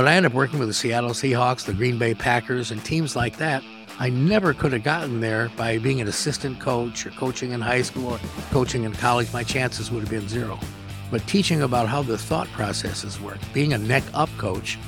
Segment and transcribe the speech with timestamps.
[0.00, 3.14] But I ended up working with the Seattle Seahawks, the Green Bay Packers, and teams
[3.14, 3.62] like that.
[3.98, 7.82] I never could have gotten there by being an assistant coach or coaching in high
[7.82, 9.30] school or coaching in college.
[9.34, 10.58] My chances would have been zero.
[11.10, 14.78] But teaching about how the thought processes work, being a neck up coach,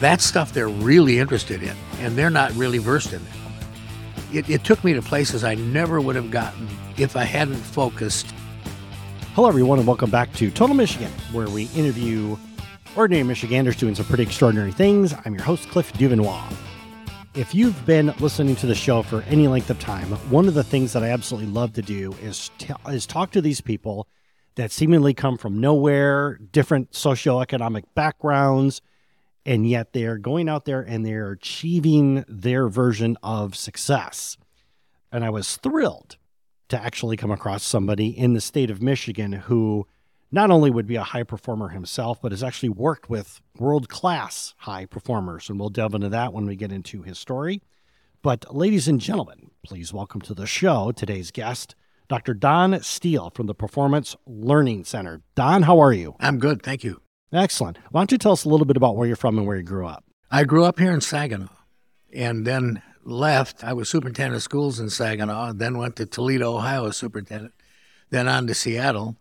[0.00, 4.38] that's stuff they're really interested in, and they're not really versed in it.
[4.38, 6.66] It, it took me to places I never would have gotten
[6.96, 8.34] if I hadn't focused.
[9.34, 12.36] Hello, everyone, and welcome back to Total Michigan, where we interview
[12.96, 15.14] ordinary Michiganders doing some pretty extraordinary things.
[15.24, 16.42] I'm your host, Cliff Duvernois.
[17.34, 20.64] If you've been listening to the show for any length of time, one of the
[20.64, 24.08] things that I absolutely love to do is, t- is talk to these people
[24.56, 28.82] that seemingly come from nowhere, different socioeconomic backgrounds,
[29.46, 34.36] and yet they're going out there and they're achieving their version of success.
[35.12, 36.16] And I was thrilled
[36.68, 39.86] to actually come across somebody in the state of Michigan who
[40.30, 44.54] not only would be a high performer himself, but has actually worked with world class
[44.58, 45.48] high performers.
[45.48, 47.62] And we'll delve into that when we get into his story.
[48.22, 51.74] But, ladies and gentlemen, please welcome to the show today's guest,
[52.08, 52.34] Dr.
[52.34, 55.22] Don Steele from the Performance Learning Center.
[55.34, 56.16] Don, how are you?
[56.18, 57.00] I'm good, thank you.
[57.32, 57.78] Excellent.
[57.90, 59.62] Why don't you tell us a little bit about where you're from and where you
[59.62, 60.04] grew up?
[60.30, 61.48] I grew up here in Saginaw
[62.12, 63.62] and then left.
[63.64, 67.54] I was superintendent of schools in Saginaw, then went to Toledo, Ohio as superintendent,
[68.10, 69.16] then on to Seattle.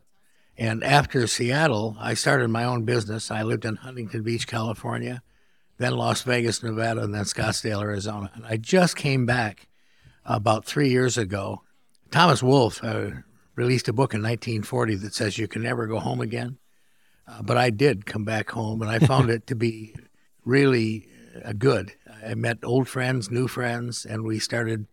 [0.57, 3.29] And after Seattle, I started my own business.
[3.29, 5.21] I lived in Huntington Beach, California,
[5.77, 8.31] then Las Vegas, Nevada, and then Scottsdale, Arizona.
[8.33, 9.67] And I just came back
[10.25, 11.61] about three years ago.
[12.09, 13.11] Thomas Wolfe uh,
[13.55, 16.57] released a book in 1940 that says you can never go home again.
[17.27, 19.93] Uh, but I did come back home, and I found it to be
[20.43, 21.07] really
[21.45, 21.93] uh, good.
[22.25, 24.87] I met old friends, new friends, and we started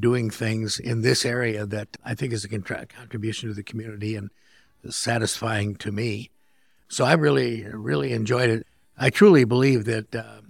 [0.00, 4.16] doing things in this area that I think is a contra- contribution to the community
[4.16, 4.30] and
[4.90, 6.30] satisfying to me.
[6.88, 8.66] So I really, really enjoyed it.
[8.96, 10.40] I truly believe that uh,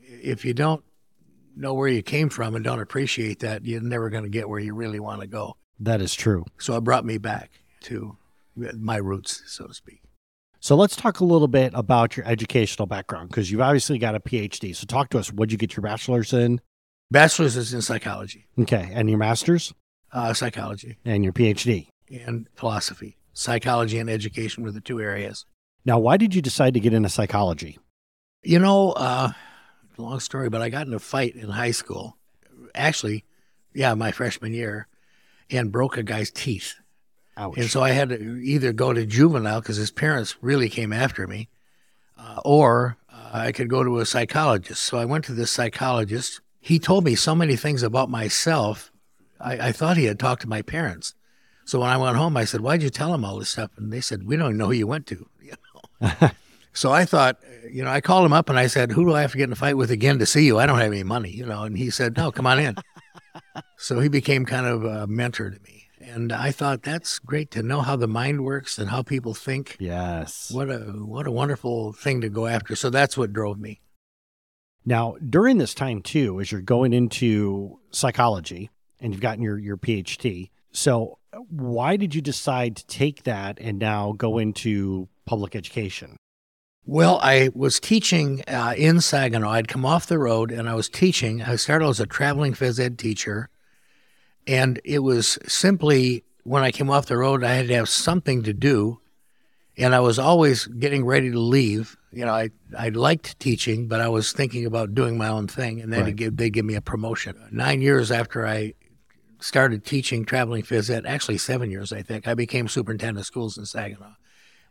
[0.00, 0.84] if you don't
[1.56, 4.60] know where you came from and don't appreciate that, you're never going to get where
[4.60, 5.56] you really want to go.
[5.80, 6.44] That is true.
[6.58, 7.50] So it brought me back
[7.82, 8.16] to
[8.56, 10.02] my roots, so to speak.
[10.60, 14.20] So let's talk a little bit about your educational background because you've obviously got a
[14.20, 14.76] PhD.
[14.76, 15.32] So talk to us.
[15.32, 16.60] What'd you get your bachelor's in?
[17.10, 18.46] Bachelor's is in psychology.
[18.58, 18.90] Okay.
[18.92, 19.72] And your master's?
[20.12, 20.98] Uh, psychology.
[21.04, 21.88] And your PhD?
[22.10, 23.16] And philosophy.
[23.32, 25.46] Psychology and education were the two areas.
[25.84, 27.78] Now, why did you decide to get into psychology?
[28.42, 29.32] You know, uh,
[29.98, 32.16] long story, but I got in a fight in high school.
[32.74, 33.24] Actually,
[33.74, 34.88] yeah, my freshman year,
[35.50, 36.74] and broke a guy's teeth.
[37.36, 37.56] Ouch.
[37.56, 41.26] And so I had to either go to juvenile because his parents really came after
[41.26, 41.48] me,
[42.18, 44.82] uh, or uh, I could go to a psychologist.
[44.82, 46.40] So I went to this psychologist.
[46.60, 48.92] He told me so many things about myself.
[49.40, 51.14] I, I thought he had talked to my parents.
[51.70, 53.92] So when I went home, I said, "Why'd you tell him all this stuff?" And
[53.92, 55.54] they said, "We don't know who you went to." You
[56.00, 56.30] know?
[56.72, 57.38] so I thought,
[57.70, 59.44] you know, I called him up and I said, "Who do I have to get
[59.44, 60.58] in a fight with again to see you?
[60.58, 62.74] I don't have any money, you know." And he said, "No, come on in."
[63.76, 65.86] so he became kind of a mentor to me.
[66.00, 69.76] And I thought that's great to know how the mind works and how people think.
[69.78, 70.50] Yes.
[70.50, 72.74] What a what a wonderful thing to go after.
[72.74, 73.80] So that's what drove me.
[74.84, 79.76] Now, during this time too, as you're going into psychology and you've gotten your your
[79.76, 86.16] PhD, so why did you decide to take that and now go into public education?
[86.86, 89.48] Well, I was teaching uh, in Saginaw.
[89.50, 91.42] I'd come off the road and I was teaching.
[91.42, 93.48] I started as a traveling phys ed teacher.
[94.46, 98.42] And it was simply when I came off the road, I had to have something
[98.44, 99.00] to do.
[99.76, 101.96] And I was always getting ready to leave.
[102.12, 105.80] You know, I, I liked teaching, but I was thinking about doing my own thing.
[105.80, 106.16] And then Right.
[106.16, 107.36] give, they'd give me a promotion.
[107.52, 108.74] Nine years after I
[109.40, 113.58] started teaching traveling phys ed, actually seven years, I think, I became superintendent of schools
[113.58, 114.14] in Saginaw,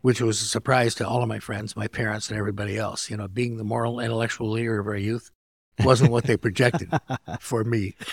[0.00, 3.10] which was a surprise to all of my friends, my parents, and everybody else.
[3.10, 5.30] You know, being the moral, intellectual leader of our youth
[5.84, 6.90] wasn't what they projected
[7.40, 7.94] for me.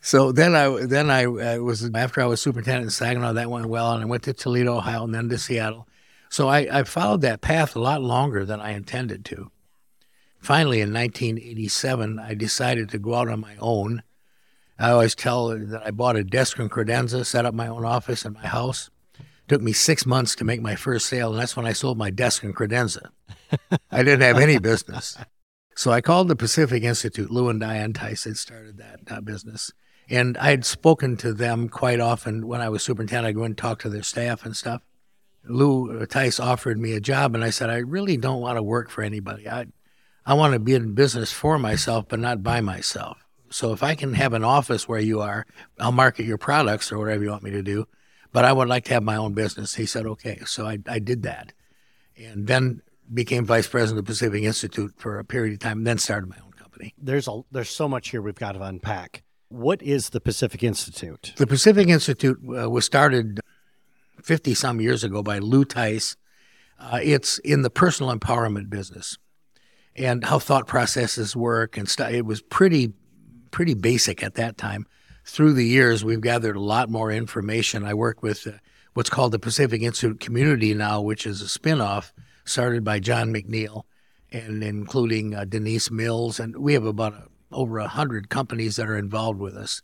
[0.00, 3.66] So then I then I, I was after I was superintendent in Saginaw, that went
[3.66, 5.88] well, and I went to Toledo, Ohio, and then to Seattle.
[6.28, 9.50] So I, I followed that path a lot longer than I intended to.
[10.40, 14.02] Finally, in 1987, I decided to go out on my own.
[14.78, 18.24] I always tell that I bought a desk and credenza, set up my own office
[18.24, 18.90] in my house.
[19.46, 22.10] took me six months to make my first sale, and that's when I sold my
[22.10, 23.08] desk and credenza.
[23.90, 25.16] I didn't have any business.
[25.76, 27.30] So I called the Pacific Institute.
[27.30, 29.72] Lou and Diane Tice had started that uh, business.
[30.08, 33.26] And I had spoken to them quite often when I was superintendent.
[33.26, 34.82] I'd go and talk to their staff and stuff.
[35.46, 38.90] Lou Tice offered me a job, and I said, I really don't want to work
[38.90, 39.48] for anybody.
[39.48, 39.66] I,
[40.24, 43.23] I want to be in business for myself, but not by myself.
[43.50, 45.46] So if I can have an office where you are,
[45.78, 47.86] I'll market your products or whatever you want me to do.
[48.32, 49.76] But I would like to have my own business.
[49.76, 50.40] He said, okay.
[50.44, 51.52] So I, I did that.
[52.16, 52.82] And then
[53.12, 56.28] became vice president of the Pacific Institute for a period of time, and then started
[56.28, 56.94] my own company.
[56.98, 59.22] There's a there's so much here we've got to unpack.
[59.48, 61.32] What is the Pacific Institute?
[61.36, 63.40] The Pacific Institute uh, was started
[64.22, 66.16] 50 some years ago by Lou Tice.
[66.78, 69.16] Uh, it's in the personal empowerment business
[69.94, 72.10] and how thought processes work and stuff.
[72.10, 72.94] It was pretty
[73.54, 74.84] pretty basic at that time.
[75.24, 77.84] Through the years, we've gathered a lot more information.
[77.84, 78.50] I work with uh,
[78.94, 82.10] what's called the Pacific Institute Community now, which is a spinoff
[82.44, 83.84] started by John McNeil
[84.32, 86.40] and including uh, Denise Mills.
[86.40, 89.82] And we have about a, over a hundred companies that are involved with us.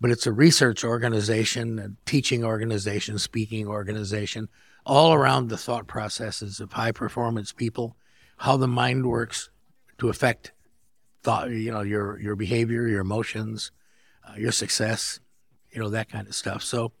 [0.00, 4.48] But it's a research organization, a teaching organization, speaking organization,
[4.86, 7.98] all around the thought processes of high performance people,
[8.38, 9.50] how the mind works
[9.98, 10.52] to affect
[11.22, 13.70] thought, you know, your your behavior, your emotions,
[14.28, 15.20] uh, your success,
[15.70, 16.62] you know, that kind of stuff.
[16.62, 16.92] So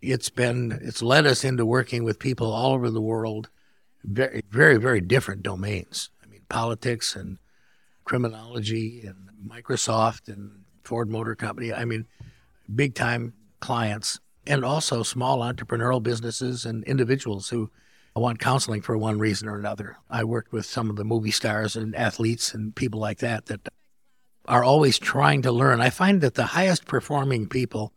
[0.00, 3.48] it's been it's led us into working with people all over the world,
[4.04, 6.10] very very very different domains.
[6.22, 7.38] I mean, politics and
[8.04, 11.72] criminology and Microsoft and Ford Motor Company.
[11.72, 12.06] I mean,
[12.74, 17.70] big time clients and also small entrepreneurial businesses and individuals who
[18.18, 19.98] want counseling for one reason or another.
[20.10, 23.68] I worked with some of the movie stars and athletes and people like that that
[24.46, 25.80] are always trying to learn.
[25.80, 27.92] I find that the highest performing people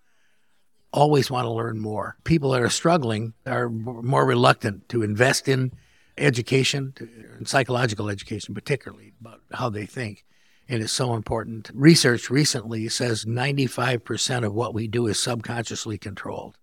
[0.91, 2.17] always want to learn more.
[2.23, 5.71] People that are struggling are more reluctant to invest in
[6.17, 6.93] education,
[7.37, 10.23] and psychological education, particularly about how they think.
[10.69, 11.71] And it's so important.
[11.73, 16.55] Research recently says 95% of what we do is subconsciously controlled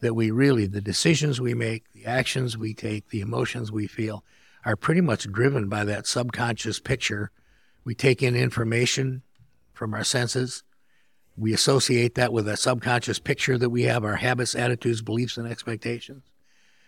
[0.00, 4.24] that we really, the decisions we make, the actions we take, the emotions we feel
[4.64, 7.30] are pretty much driven by that subconscious picture.
[7.84, 9.22] We take in information
[9.72, 10.62] from our senses.
[11.36, 15.46] We associate that with a subconscious picture that we have, our habits, attitudes, beliefs, and
[15.46, 16.24] expectations.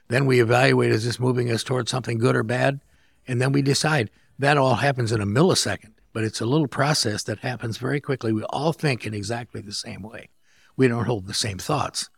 [0.08, 2.80] Then we evaluate is this moving us towards something good or bad?
[3.26, 4.10] And then we decide.
[4.38, 8.32] That all happens in a millisecond, but it's a little process that happens very quickly.
[8.32, 10.30] We all think in exactly the same way.
[10.76, 12.10] We don't hold the same thoughts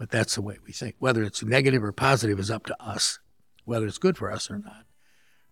[0.00, 0.94] but that's the way we think.
[0.98, 3.18] Whether it's negative or positive is up to us,
[3.66, 4.86] whether it's good for us or not.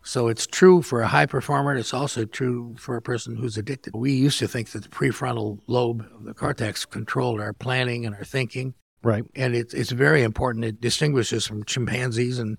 [0.03, 1.77] So it's true for a high performer.
[1.77, 3.95] It's also true for a person who's addicted.
[3.95, 8.15] We used to think that the prefrontal lobe of the cortex controlled our planning and
[8.15, 8.73] our thinking.
[9.03, 9.23] Right.
[9.37, 10.65] And it's, it's very important.
[10.65, 12.57] It distinguishes from chimpanzees and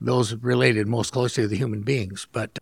[0.00, 2.28] those related most closely to the human beings.
[2.30, 2.60] But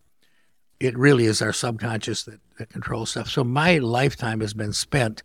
[0.80, 3.28] it really is our subconscious that, that controls stuff.
[3.28, 5.22] So my lifetime has been spent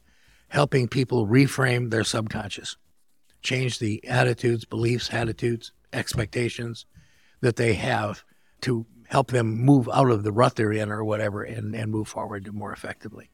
[0.50, 2.76] helping people reframe their subconscious
[3.46, 6.86] change the attitudes, beliefs, attitudes, expectations
[7.42, 8.26] that they have
[8.62, 12.08] to help them move out of the rut they're in or whatever and, and move
[12.08, 13.30] forward more effectively.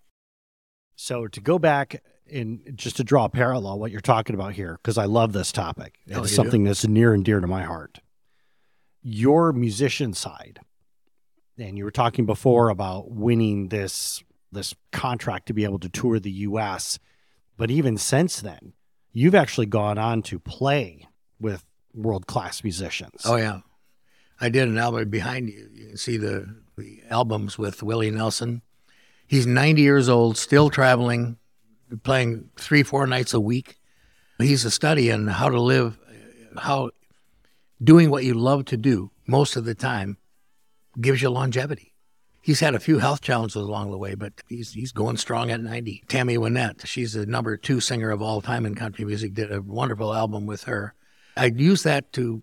[0.96, 4.78] So to go back and just to draw a parallel, what you're talking about here,
[4.82, 5.96] because I love this topic.
[6.14, 6.70] Oh, it's something do?
[6.70, 8.02] that's near and dear to my heart.
[9.02, 10.60] Your musician side,
[11.58, 16.20] and you were talking before about winning this this contract to be able to tour
[16.20, 17.00] the U.S.
[17.58, 18.74] But even since then,
[19.14, 21.08] you've actually gone on to play
[21.40, 21.64] with
[21.94, 23.22] world class musicians.
[23.26, 23.62] Oh yeah,
[24.40, 25.70] I did an album behind you.
[25.74, 28.62] You can see the the albums with Willie Nelson.
[29.28, 31.38] He's 90 years old, still traveling,
[32.04, 33.78] playing three four nights a week.
[34.40, 36.00] He's a study in how to live,
[36.58, 36.92] how
[37.84, 40.18] doing what you love to do most of the time
[41.00, 41.91] gives you longevity
[42.42, 45.62] he's had a few health challenges along the way, but he's he's going strong at
[45.62, 46.04] 90.
[46.08, 49.62] Tammy Wynette, she's the number two singer of all time in country music, did a
[49.62, 50.94] wonderful album with her.
[51.38, 52.42] I used that to,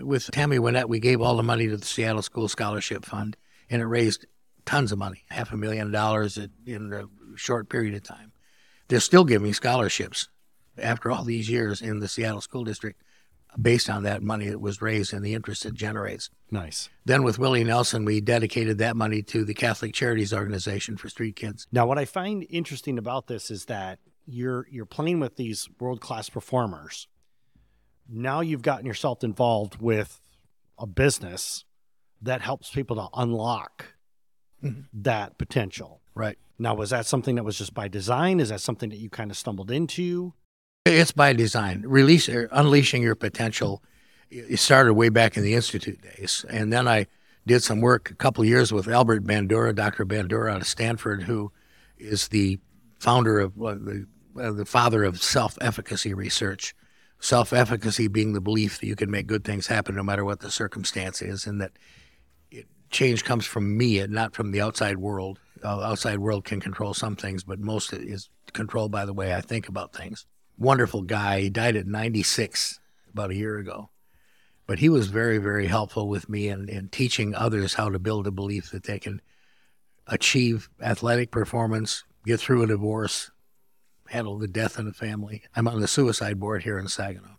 [0.00, 3.36] with Tammy Wynette, we gave all the money to the Seattle School Scholarship Fund,
[3.68, 4.26] and it raised
[4.66, 8.32] tons of money, half a million dollars in a short period of time.
[8.88, 10.28] They're still giving scholarships
[10.78, 13.00] after all these years in the Seattle School District
[13.60, 16.30] based on that money that was raised and the interest it generates.
[16.50, 16.88] Nice.
[17.04, 21.36] Then with Willie Nelson, we dedicated that money to the Catholic Charities Organization for Street
[21.36, 21.66] Kids.
[21.72, 26.00] Now, what I find interesting about this is that you're you're playing with these world
[26.00, 27.08] class performers.
[28.08, 30.20] Now you've gotten yourself involved with
[30.78, 31.64] a business
[32.22, 33.94] that helps people to unlock
[34.62, 34.82] mm-hmm.
[34.92, 36.00] that potential.
[36.14, 36.38] Right.
[36.58, 38.40] Now, was that something that was just by design?
[38.40, 40.34] Is that something that you kind of stumbled into?
[40.86, 41.84] It's by design.
[41.86, 43.82] Release, er, unleashing your potential.
[44.30, 47.06] It started way back in the institute days, and then I
[47.46, 50.06] did some work a couple years with Albert Bandura, Dr.
[50.06, 51.52] Bandura out of Stanford, who
[51.98, 52.60] is the
[52.98, 54.06] founder of uh, the
[54.40, 56.74] uh, the father of self-efficacy research.
[57.18, 60.50] Self-efficacy being the belief that you can make good things happen no matter what the
[60.50, 61.72] circumstance is, and that
[62.50, 65.40] it, change comes from me and not from the outside world.
[65.62, 69.42] Uh, outside world can control some things, but most is controlled by the way I
[69.42, 70.24] think about things
[70.60, 71.40] wonderful guy.
[71.40, 72.78] He died at 96
[73.12, 73.90] about a year ago.
[74.66, 78.28] But he was very, very helpful with me in, in teaching others how to build
[78.28, 79.20] a belief that they can
[80.06, 83.32] achieve athletic performance, get through a divorce,
[84.08, 85.42] handle the death in the family.
[85.56, 87.36] I'm on the suicide board here in Saginaw.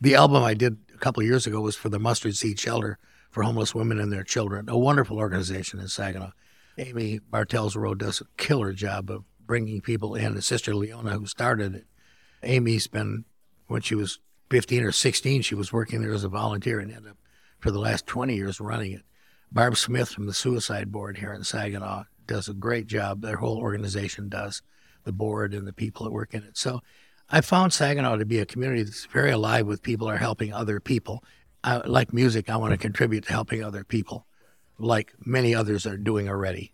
[0.00, 2.98] The album I did a couple of years ago was for the Mustard Seed Shelter
[3.30, 6.32] for homeless women and their children, a wonderful organization in Saginaw.
[6.76, 10.40] Amy Bartels Road does a killer job of bringing people in.
[10.40, 11.86] Sister Leona, who started it,
[12.42, 13.24] Amy's been,
[13.66, 14.18] when she was
[14.50, 17.18] 15 or 16, she was working there as a volunteer and ended up
[17.58, 19.02] for the last 20 years running it.
[19.50, 23.20] Barb Smith from the Suicide Board here in Saginaw does a great job.
[23.20, 24.62] Their whole organization does,
[25.04, 26.56] the board and the people that work in it.
[26.56, 26.80] So
[27.30, 30.80] I found Saginaw to be a community that's very alive with people are helping other
[30.80, 31.24] people.
[31.64, 34.26] I, like music, I want to contribute to helping other people,
[34.78, 36.72] like many others are doing already.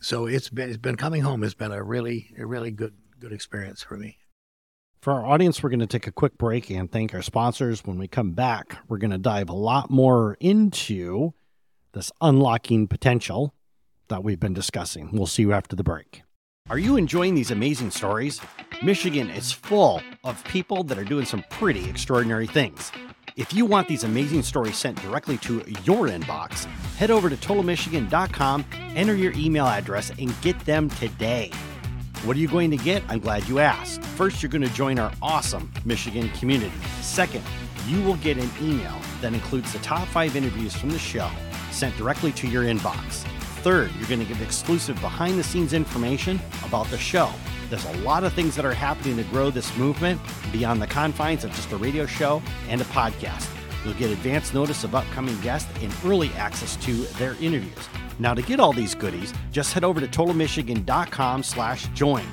[0.00, 3.32] So it's been, it's been coming home has been a really a really good good
[3.32, 4.16] experience for me.
[5.00, 7.84] For our audience, we're going to take a quick break and thank our sponsors.
[7.84, 11.34] When we come back, we're going to dive a lot more into
[11.92, 13.54] this unlocking potential
[14.08, 15.10] that we've been discussing.
[15.12, 16.22] We'll see you after the break.
[16.68, 18.40] Are you enjoying these amazing stories?
[18.82, 22.90] Michigan is full of people that are doing some pretty extraordinary things.
[23.36, 26.64] If you want these amazing stories sent directly to your inbox,
[26.96, 28.64] head over to totalmichigan.com,
[28.96, 31.52] enter your email address, and get them today.
[32.24, 33.02] What are you going to get?
[33.08, 34.02] I'm glad you asked.
[34.02, 36.74] First, you're going to join our awesome Michigan community.
[37.00, 37.44] Second,
[37.86, 41.30] you will get an email that includes the top five interviews from the show
[41.70, 43.24] sent directly to your inbox.
[43.62, 47.30] Third, you're going to get exclusive behind the scenes information about the show.
[47.70, 50.20] There's a lot of things that are happening to grow this movement
[50.52, 53.57] beyond the confines of just a radio show and a podcast.
[53.84, 57.88] You'll get advance notice of upcoming guests and early access to their interviews.
[58.18, 62.26] Now, to get all these goodies, just head over to totalmichigan.com slash join.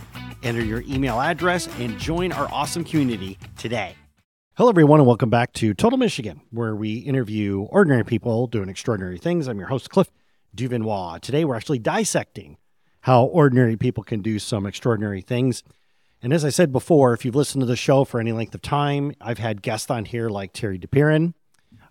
[0.44, 3.96] Enter your email address and join our awesome community today.
[4.58, 9.18] Hello, everyone, and welcome back to Total Michigan, where we interview ordinary people doing extraordinary
[9.18, 9.48] things.
[9.48, 10.10] I'm your host, Cliff
[10.56, 11.20] Duvernois.
[11.20, 12.58] Today, we're actually dissecting
[13.02, 15.62] how ordinary people can do some extraordinary things.
[16.22, 18.62] And as I said before, if you've listened to the show for any length of
[18.62, 21.34] time, I've had guests on here like Terry DePirin,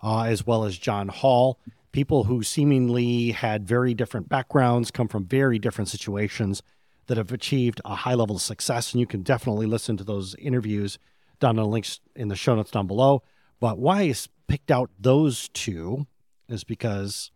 [0.03, 1.61] uh, as well as John Hall,
[1.93, 6.63] people who seemingly had very different backgrounds, come from very different situations
[7.07, 8.93] that have achieved a high level of success.
[8.93, 10.99] And you can definitely listen to those interviews
[11.39, 13.23] down in the links in the show notes down below.
[13.61, 14.15] But why I
[14.49, 16.07] picked out those two
[16.49, 17.31] is because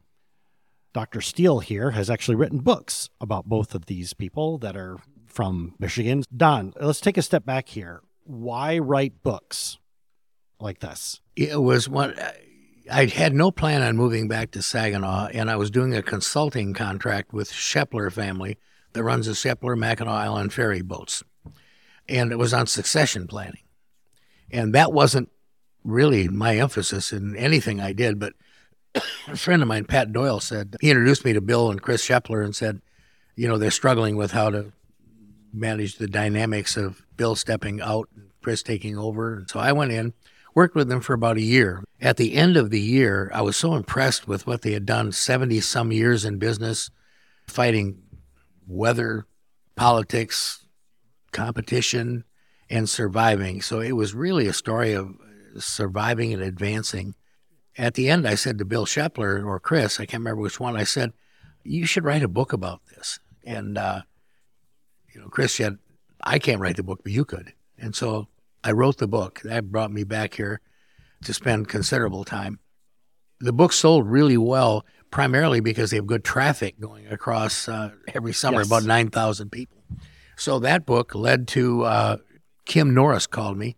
[0.93, 1.21] Dr.
[1.21, 4.99] Steele here has actually written books about both of these people that are
[5.39, 6.25] from Michigan.
[6.37, 8.01] Don, let's take a step back here.
[8.25, 9.79] Why write books
[10.59, 11.21] like this?
[11.37, 12.17] It was one.
[12.91, 16.75] I had no plan on moving back to Saginaw, and I was doing a consulting
[16.75, 18.59] contract with Shepler family
[18.95, 21.23] that runs the Shepler Mackinac Island ferry boats,
[22.09, 23.63] and it was on succession planning.
[24.51, 25.31] And that wasn't
[25.85, 28.19] really my emphasis in anything I did.
[28.19, 28.33] But
[29.29, 32.45] a friend of mine, Pat Doyle, said he introduced me to Bill and Chris Shepler
[32.45, 32.83] and said,
[33.37, 34.73] you know, they're struggling with how to
[35.53, 39.45] manage the dynamics of Bill stepping out and Chris taking over.
[39.49, 40.15] So I went in,
[40.55, 41.83] worked with them for about a year.
[42.01, 45.13] At the end of the year, I was so impressed with what they had done
[45.13, 46.91] 70 some years in business,
[47.47, 48.03] fighting
[48.67, 49.27] weather,
[49.77, 50.67] politics,
[51.33, 52.25] competition,
[52.71, 53.63] and surviving.
[53.63, 55.15] So it was really a story of
[55.59, 57.15] surviving and advancing.
[57.77, 60.77] At the end, I said to Bill Shepler or Chris, I can't remember which one,
[60.77, 61.13] I said,
[61.65, 63.21] You should write a book about this.
[63.45, 64.03] And, uh,
[65.19, 65.79] you know, Chris said,
[66.23, 67.53] I can't write the book, but you could.
[67.77, 68.29] And so
[68.63, 69.41] I wrote the book.
[69.43, 70.61] That brought me back here
[71.25, 72.61] to spend considerable time.
[73.41, 78.33] The book sold really well, primarily because they have good traffic going across uh, every
[78.33, 78.69] summer, Yes.
[78.69, 79.79] about 9,000 people.
[80.37, 82.17] So that book led to uh,
[82.65, 83.77] Kim Norris called me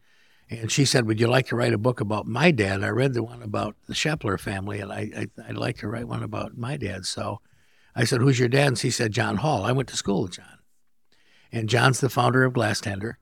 [0.51, 2.85] and she said, Would you like to write a book about my dad?
[2.85, 6.07] I read the one about the Shepler family and I, I, I'd like to write
[6.09, 7.07] one about my dad.
[7.07, 7.41] So
[7.97, 8.69] I said, Who's your dad?
[8.69, 9.65] And she said, John Hall.
[9.65, 10.59] I went to school with John.
[11.53, 13.15] And John's the founder of Glastender.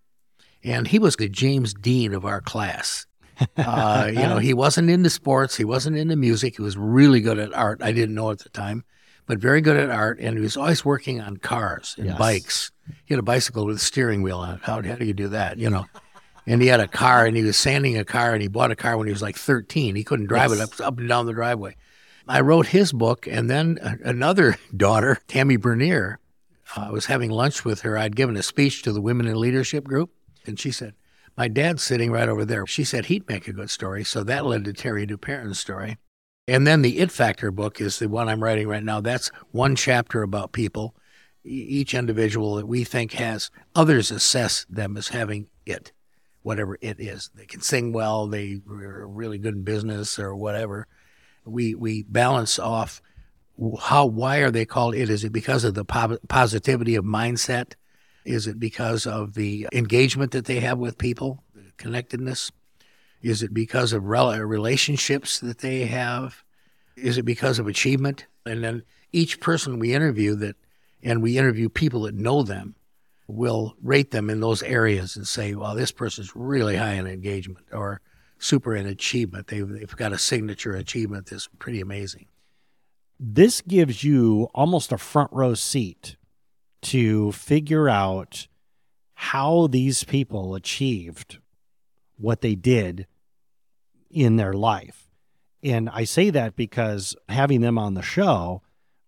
[0.65, 3.07] And he was the James Dean of our class.
[3.57, 6.57] Uh, you know, he wasn't into sports, he wasn't into music.
[6.57, 7.81] He was really good at art.
[7.83, 8.85] I didn't know at the time,
[9.27, 10.19] but very good at art.
[10.19, 12.19] And he was always working on cars and Yes.
[12.19, 12.73] bikes.
[13.05, 14.61] He had a bicycle with a steering wheel on it.
[14.65, 15.57] How, how do you do that?
[15.59, 15.87] You know,
[16.47, 18.77] and he had a car and he was sanding a car and he bought a
[18.77, 19.95] car when he was like 13.
[19.95, 21.77] He couldn't drive it up, up and down the driveway.
[22.27, 26.19] I wrote his book, and then another daughter, Tammy Bernier,
[26.77, 27.97] I was having lunch with her.
[27.99, 30.11] I'd given a speech to the Women in Leadership group,
[30.47, 30.95] and she said,
[31.37, 32.67] My dad's sitting right over there.
[32.67, 34.05] She said he'd make a good story.
[34.05, 35.99] So that led to Terry DuParin's story.
[36.47, 39.01] And then the It Factor book is the one I'm writing right now.
[39.01, 40.95] That's one chapter about people,
[41.45, 45.93] each individual that we think has, others assess them as having it.
[46.43, 47.31] whatever it is.
[47.35, 50.87] They can sing well, they are really good in business or whatever.
[51.45, 53.03] We we balance off
[53.81, 55.11] how why are they called it?
[55.11, 57.75] Is it because of the po- positivity of mindset?
[58.25, 61.43] Is it because of the engagement that they have with people,
[61.77, 62.53] connectedness?
[63.23, 66.45] Is it because of rel- relationships that they have?
[66.97, 68.27] Is it because of achievement?
[68.47, 70.57] And then each person we interview that,
[71.03, 72.75] and we interview people that know them,
[73.27, 77.67] will rate them in those areas and say, well, this person's really high in engagement
[77.73, 78.01] or
[78.39, 79.49] super in achievement.
[79.49, 82.27] They've, they've got a signature achievement that's pretty amazing.
[83.21, 86.17] This gives you almost a front row seat
[86.83, 88.47] to figure out
[89.15, 91.39] how these people achieved
[92.17, 93.07] what they did
[94.11, 95.11] in their life.
[95.65, 98.63] And I say that because having them on the show,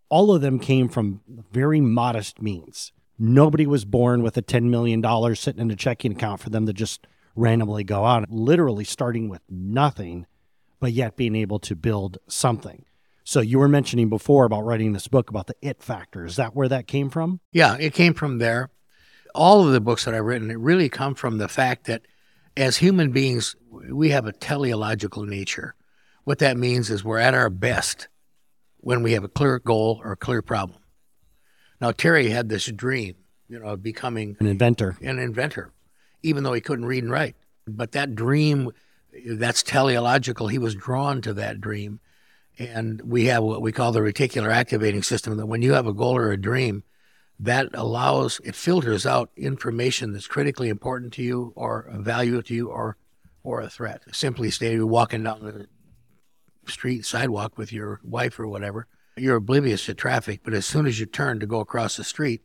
[0.09, 1.21] all of them came from
[1.53, 2.93] very modest means.
[3.17, 5.03] Nobody was born with a $10 million
[5.37, 9.43] sitting in a checking account for them to just randomly go out, literally starting with
[9.49, 10.27] nothing,
[10.81, 12.85] but yet being able to build something.
[13.31, 16.25] So you were mentioning before about writing this book about the it factor.
[16.25, 17.39] Is that where that came from?
[17.53, 18.71] Yeah, it came from there.
[19.37, 22.03] All of the books that I've written, it really come from the fact that
[22.57, 25.77] as human beings, we have a teleological nature.
[26.25, 28.09] What that means is we're at our best
[28.79, 30.81] when we have a clear goal or a clear problem.
[31.81, 33.15] Now, Terry had this dream,
[33.49, 34.97] you know, of becoming an inventor.
[35.01, 35.71] An inventor,
[36.25, 37.37] even though he couldn't read and write.
[37.65, 38.73] But that dream,
[39.25, 40.49] that's teleological.
[40.49, 42.01] He was drawn to that dream.
[42.59, 45.95] And we have what we call the reticular activating system that when you have a
[45.95, 46.85] goal or a dream,
[47.39, 52.55] that allows, it filters out information that's critically important to you or a value to
[52.55, 52.99] you or,
[53.43, 54.03] or a threat.
[54.13, 55.67] Simply stated, you're walking down the
[56.71, 61.01] street, sidewalk with your wife or whatever, you're oblivious to traffic, but as soon as
[61.01, 62.43] you turn to go across the street,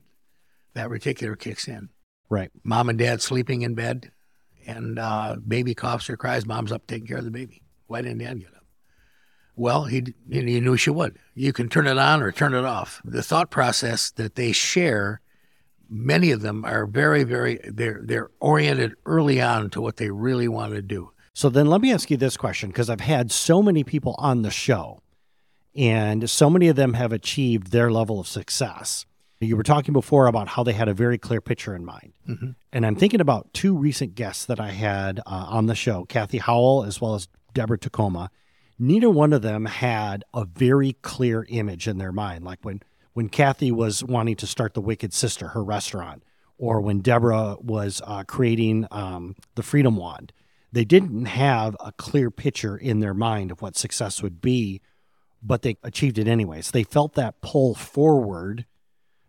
[0.73, 1.89] that reticular kicks in.
[2.29, 2.51] Right.
[2.63, 4.11] Mom and dad sleeping in bed,
[4.65, 6.45] and uh, baby coughs or cries.
[6.45, 7.61] Mom's up taking care of the baby.
[7.87, 8.54] Why didn't dad get up?
[9.55, 11.17] Well, he, he knew she would.
[11.33, 13.01] You can turn it on or turn it off.
[13.05, 15.21] The thought process that they share,
[15.89, 20.47] many of them are very, very they're they're oriented early on to what they really
[20.47, 21.11] want to do.
[21.33, 24.41] So then let me ask you this question because I've had so many people on
[24.41, 25.01] the show
[25.75, 29.05] and so many of them have achieved their level of success.
[29.41, 32.13] You were talking before about how they had a very clear picture in mind.
[32.27, 32.51] Mm-hmm.
[32.71, 36.37] And I'm thinking about two recent guests that I had uh, on the show Kathy
[36.37, 38.31] Howell as well as Deborah Tacoma.
[38.77, 42.43] Neither one of them had a very clear image in their mind.
[42.43, 42.81] Like when,
[43.13, 46.23] when Kathy was wanting to start the Wicked Sister, her restaurant,
[46.57, 50.33] or when Deborah was uh, creating um, the Freedom Wand,
[50.71, 54.81] they didn't have a clear picture in their mind of what success would be
[55.45, 56.71] but they achieved it anyways.
[56.71, 58.65] They felt that pull forward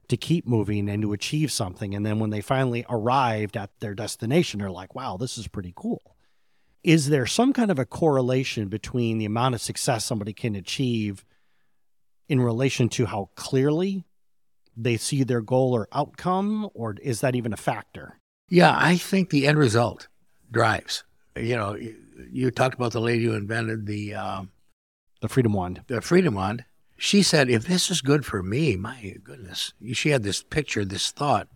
[0.08, 1.94] to keep moving and to achieve something.
[1.94, 5.72] And then when they finally arrived at their destination, they're like, wow, this is pretty
[5.76, 6.15] cool.
[6.86, 11.24] Is there some kind of a correlation between the amount of success somebody can achieve
[12.28, 14.04] in relation to how clearly
[14.76, 18.20] they see their goal or outcome, or is that even a factor?
[18.48, 20.06] Yeah, I think the end result
[20.52, 21.02] drives.
[21.34, 21.76] You know,
[22.30, 24.52] you talked about the lady who invented the um,
[25.20, 25.82] the Freedom Wand.
[25.88, 26.66] The Freedom Wand.
[26.96, 31.10] She said, if this is good for me, my goodness, she had this picture, this
[31.10, 31.48] thought.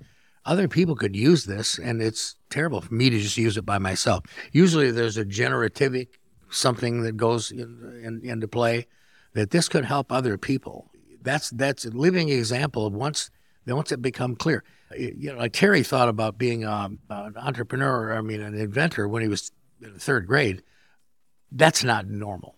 [0.45, 3.79] Other people could use this, and it's terrible for me to just use it by
[3.79, 4.25] myself.
[4.53, 6.07] Usually there's a generative
[6.49, 8.87] something that goes in, in, into play
[9.35, 10.91] that this could help other people.
[11.23, 13.31] That's that's a living example of once
[13.67, 14.65] once it become clear.
[14.97, 19.23] You know, like Terry thought about being um, an entrepreneur, I mean, an inventor when
[19.23, 20.63] he was in third grade.
[21.53, 22.57] That's not normal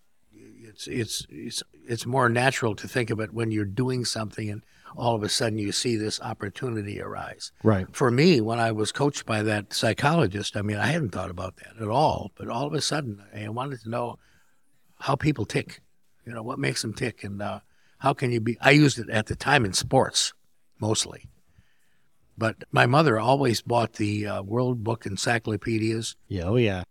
[0.72, 4.64] it's it's it's it's more natural to think of it when you're doing something and
[4.96, 7.52] all of a sudden you see this opportunity arise.
[7.62, 7.86] Right.
[7.94, 11.56] For me, when I was coached by that psychologist, I mean, I hadn't thought about
[11.56, 14.18] that at all, but all of a sudden I wanted to know
[15.00, 15.80] how people tick.
[16.26, 17.60] You know, what makes them tick and uh,
[17.98, 20.32] how can you be I used it at the time in sports
[20.78, 21.28] mostly.
[22.36, 26.16] But my mother always bought the uh, World Book Encyclopedias.
[26.28, 26.84] Yeah, oh yeah.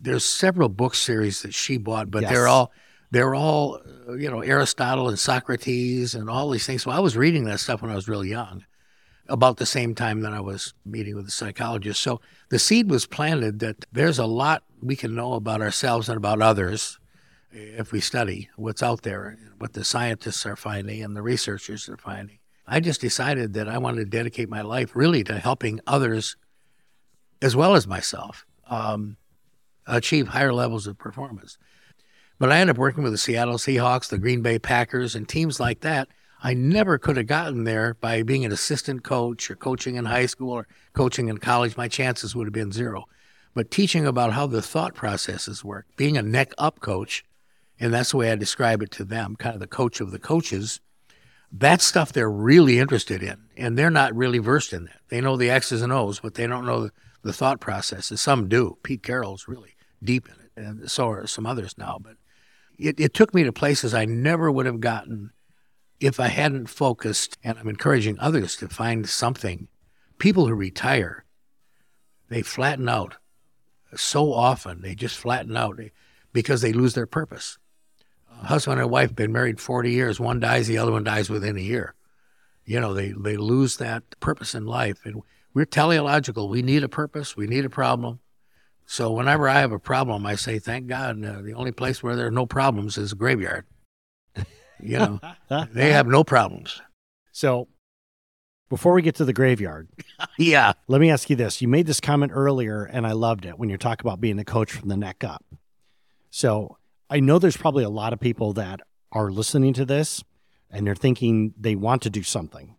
[0.00, 2.30] There's several book series that she bought, but yes.
[2.30, 2.70] they're all
[3.10, 6.82] they're all, uh, you know, Aristotle and Socrates and all these things.
[6.82, 8.64] So I was reading that stuff when I was really young,
[9.28, 12.00] about the same time that I was meeting with a psychologist.
[12.00, 16.16] So the seed was planted that there's a lot we can know about ourselves and
[16.16, 16.98] about others
[17.50, 21.96] if we study what's out there, what the scientists are finding and the researchers are
[21.96, 22.38] finding.
[22.66, 26.36] I just decided that I wanted to dedicate my life really to helping others
[27.40, 29.16] as well as myself um,
[29.86, 31.56] achieve higher levels of performance.
[32.38, 35.58] But I ended up working with the Seattle Seahawks, the Green Bay Packers, and teams
[35.58, 36.08] like that.
[36.40, 40.26] I never could have gotten there by being an assistant coach or coaching in high
[40.26, 41.76] school or coaching in college.
[41.76, 43.06] My chances would have been zero.
[43.58, 47.24] but teaching about how the thought processes work, being a neck up coach,
[47.80, 50.18] and that's the way I describe it to them, kind of the coach of the
[50.20, 50.80] coaches.
[51.50, 55.00] That's stuff they're really interested in, and they're not really versed in that.
[55.08, 56.90] They know the X's and O's, but they don't know
[57.22, 58.20] the, thought processes.
[58.20, 58.78] Some do.
[58.84, 59.74] Pete Carroll's really
[60.04, 61.98] deep in it, and so are some others now.
[62.00, 62.14] But
[62.78, 65.32] it, it took me to places I never would have gotten
[66.00, 69.68] if I hadn't focused, and I'm encouraging others to find something.
[70.18, 71.24] People who retire,
[72.28, 73.16] they flatten out
[73.96, 74.82] so often.
[74.82, 75.80] They just flatten out
[76.32, 77.58] because they lose their purpose
[78.44, 80.20] husband and wife been married 40 years.
[80.20, 81.94] One dies, the other one dies within a year.
[82.64, 85.00] You know, they, they lose that purpose in life.
[85.04, 85.22] And
[85.54, 86.48] we're teleological.
[86.48, 87.36] We need a purpose.
[87.36, 88.20] We need a problem.
[88.90, 92.16] So whenever I have a problem, I say, thank God, uh, the only place where
[92.16, 93.66] there are no problems is a graveyard.
[94.80, 95.20] You know,
[95.72, 96.80] they have no problems.
[97.30, 97.68] So
[98.70, 99.88] before we get to the graveyard,
[100.38, 100.72] yeah.
[100.86, 101.60] Let me ask you this.
[101.60, 104.44] You made this comment earlier, and I loved it when you're talking about being the
[104.44, 105.44] coach from the neck up.
[106.30, 106.78] So
[107.10, 108.80] I know there's probably a lot of people that
[109.12, 110.24] are listening to this
[110.70, 112.74] and they're thinking they want to do something,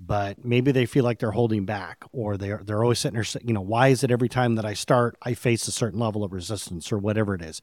[0.00, 3.52] but maybe they feel like they're holding back or they're they're always sitting there, you
[3.52, 6.32] know, why is it every time that I start I face a certain level of
[6.32, 7.60] resistance or whatever it is?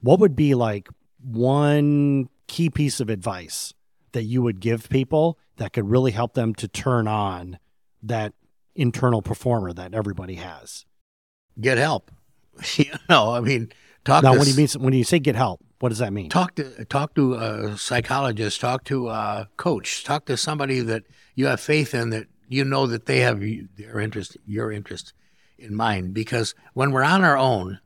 [0.00, 0.88] What would be like
[1.22, 3.72] one key piece of advice
[4.12, 7.58] that you would give people that could really help them to turn on
[8.02, 8.34] that
[8.74, 10.84] internal performer that everybody has?
[11.60, 12.10] Get help.
[12.76, 13.70] you know, I mean,
[14.04, 16.30] Talk now, when you mean when you say get help, what does that mean?
[16.30, 21.46] Talk to talk to a psychologist, talk to a coach, talk to somebody that you
[21.46, 25.12] have faith in that you know that they have their interest, your interest
[25.58, 26.14] in mind.
[26.14, 27.80] Because when we're on our own,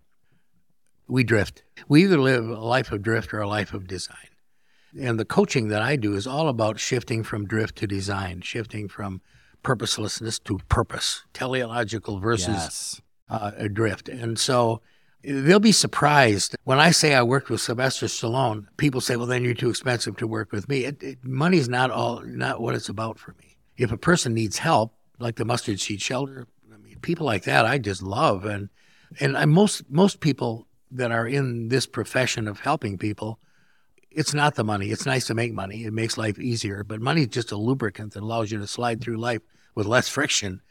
[1.09, 1.65] we drift.
[1.89, 4.17] We either live a life of drift or a life of design.
[4.99, 8.89] And the coaching that I do is all about shifting from drift to design, shifting
[8.89, 9.21] from
[9.63, 13.01] purposelessness to purpose, teleological versus yes.
[13.29, 14.09] uh, drift.
[14.09, 14.81] And so
[15.23, 18.67] They'll be surprised when I say I worked with Sylvester Stallone.
[18.79, 21.91] People say, "Well, then you're too expensive to work with me." It, it, money's not
[21.91, 23.57] all, not what it's about for me.
[23.77, 27.67] If a person needs help, like the mustard seed shelter, I mean, people like that,
[27.67, 28.71] I just love, and
[29.19, 33.39] and I, most most people that are in this profession of helping people,
[34.11, 34.91] it's not the money.
[34.91, 35.85] It's nice to make money.
[35.85, 39.19] It makes life easier, but money's just a lubricant that allows you to slide through
[39.19, 39.43] life
[39.75, 40.63] with less friction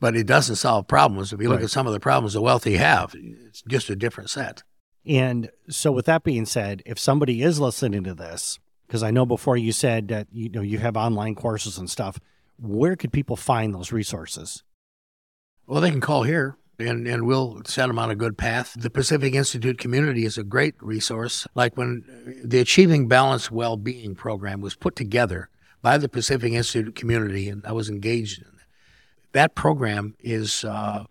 [0.00, 1.32] but it doesn't solve problems.
[1.32, 1.64] If you look right.
[1.64, 4.62] at some of the problems the wealthy have, it's just a different set.
[5.06, 9.24] And so, with that being said, if somebody is listening to this, because I know
[9.24, 12.18] before you said that you know you have online courses and stuff,
[12.58, 14.64] where could people find those resources?
[15.66, 18.74] Well, they can call here and, and we'll set them on a good path.
[18.76, 21.46] The Pacific Institute community is a great resource.
[21.54, 25.48] Like when uh, the Achieving Balanced Well-Being program was put together
[25.82, 28.55] by the Pacific Institute community, and I was engaged in
[29.36, 31.04] that program is uh,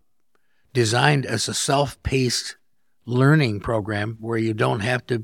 [0.74, 2.58] designed as a self-paced
[3.06, 5.24] learning program where you don't have to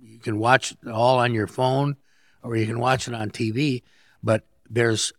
[0.00, 1.96] you can watch it all on your phone
[2.44, 3.82] or you can watch it on TV
[4.22, 5.12] but there's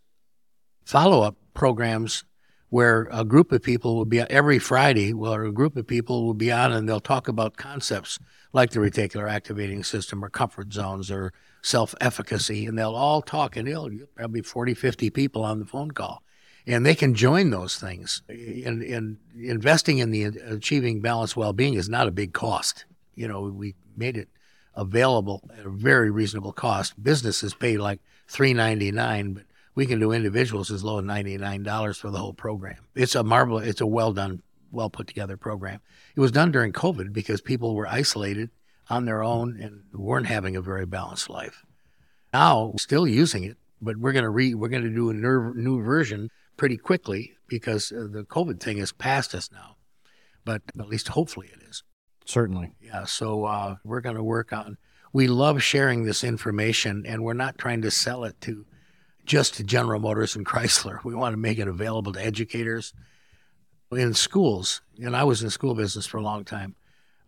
[0.86, 2.24] follow-up programs
[2.70, 6.32] where a group of people will be every Friday where a group of people will
[6.32, 8.18] be on and they'll talk about concepts
[8.54, 13.68] like the reticular activating system or comfort zones or self-efficacy and they'll all talk and
[13.68, 16.22] there'll probably 40 50 people on the phone call
[16.66, 18.22] and they can join those things.
[18.28, 22.84] And, and investing in the achieving balanced well-being is not a big cost.
[23.14, 24.28] You know, we made it
[24.74, 27.02] available at a very reasonable cost.
[27.02, 29.44] Businesses pay like three ninety nine, but
[29.74, 32.78] we can do individuals as low as ninety nine dollars for the whole program.
[32.94, 33.58] It's a marvel.
[33.58, 35.80] It's a well done, well put together program.
[36.16, 38.50] It was done during COVID because people were isolated
[38.88, 41.64] on their own and weren't having a very balanced life.
[42.32, 45.82] Now, still using it, but we're going to re we're going to do a new
[45.82, 49.76] version pretty quickly because uh, the COVID thing is past us now.
[50.44, 51.82] But at least hopefully it is.
[52.24, 52.72] Certainly.
[52.80, 53.04] Yeah.
[53.04, 54.76] So uh, we're going to work on.
[55.12, 58.64] We love sharing this information, and we're not trying to sell it to
[59.24, 61.02] just to General Motors and Chrysler.
[61.04, 62.92] We want to make it available to educators
[63.92, 64.80] in schools.
[65.02, 66.74] And I was in school business for a long time.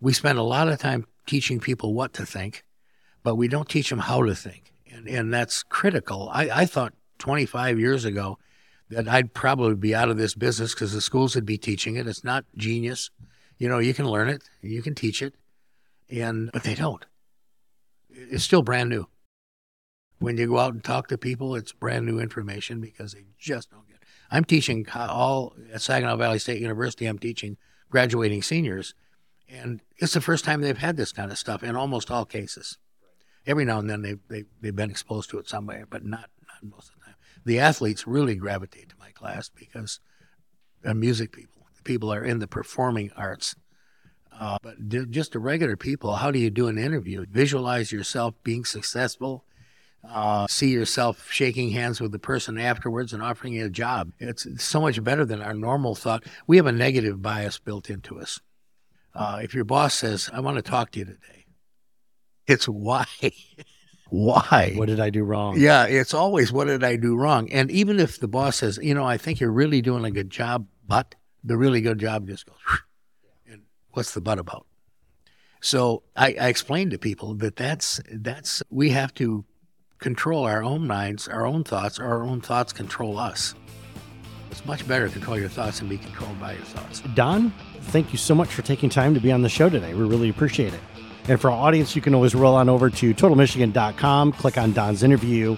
[0.01, 2.65] We spend a lot of time teaching people what to think,
[3.23, 4.73] but we don't teach them how to think.
[4.91, 6.31] And, and that's critical.
[6.33, 8.39] I, I thought 25 years ago
[8.91, 12.07] that I'd probably be out of this business because the schools would be teaching it.
[12.07, 13.11] It's not genius.
[13.59, 15.35] You know, you can learn it, you can teach it,
[16.11, 17.05] and but they don't.
[18.11, 19.07] It's still brand new.
[20.19, 23.71] When you go out and talk to people, it's brand new information because they just
[23.71, 23.97] don't get.
[23.97, 24.09] It.
[24.31, 27.07] I'm teaching all at Saginaw Valley State University.
[27.07, 27.57] I'm teaching
[27.91, 28.95] graduating seniors,
[29.49, 32.79] and it's the first time they've had this kind of stuff in almost all cases.
[33.47, 36.63] Every now and then they they they've been exposed to it somewhere, but not not
[36.63, 37.04] most of the time
[37.45, 40.01] the athletes really gravitate to my class because
[40.83, 41.67] they're music people.
[41.85, 43.55] people are in the performing arts.
[44.39, 47.25] Uh, but just the regular people, how do you do an interview?
[47.31, 49.45] Visualize yourself being successful.
[50.07, 54.13] Uh, see yourself shaking hands with the person afterwards and offering you a job.
[54.19, 56.25] It's so much better than our normal thought.
[56.47, 58.41] We have a negative bias built into us.
[59.15, 61.47] Uh, if your boss says, I want to talk to you today,
[62.47, 63.07] it's why.
[64.11, 64.73] Why?
[64.77, 65.59] What did I do wrong?
[65.59, 67.51] Yeah, it's always what did I do wrong?
[67.51, 70.31] And even if the boss says, you know, I think you're really doing a good
[70.31, 72.57] job, but the really good job just goes,
[73.51, 73.63] and
[73.93, 74.67] what's the but about?
[75.61, 79.45] So I, I explained to people that that's that's we have to
[79.99, 83.55] control our own minds, our own thoughts, our own thoughts control us.
[84.51, 87.01] It's much better to control your thoughts and be controlled by your thoughts.
[87.15, 89.95] Don, thank you so much for taking time to be on the show today.
[89.95, 90.81] We really appreciate it.
[91.27, 95.03] And for our audience, you can always roll on over to totalmichigan.com, click on Don's
[95.03, 95.57] interview,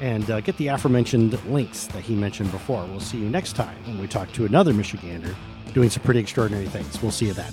[0.00, 2.84] and uh, get the aforementioned links that he mentioned before.
[2.86, 5.34] We'll see you next time when we talk to another Michigander
[5.72, 7.00] doing some pretty extraordinary things.
[7.00, 7.52] We'll see you then.